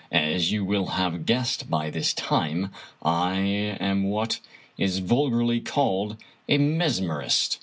[0.11, 2.71] As you will have guessed by this time,
[3.03, 4.39] I am what
[4.75, 6.17] is vul garly called
[6.49, 7.59] *a mesmerist.'